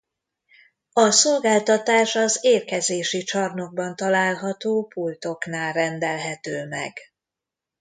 A 0.93 1.11
szolgáltatás 1.11 2.15
az 2.15 2.39
érkezési 2.41 3.23
csarnokban 3.23 3.95
található 3.95 4.83
pultoknál 4.85 5.73
rendelhető 5.73 6.67
meg. 6.67 6.97